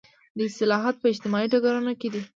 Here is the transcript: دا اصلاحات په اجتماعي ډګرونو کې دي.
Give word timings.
دا 0.37 0.43
اصلاحات 0.49 0.95
په 0.99 1.07
اجتماعي 1.11 1.47
ډګرونو 1.53 1.93
کې 1.99 2.07
دي. 2.13 2.21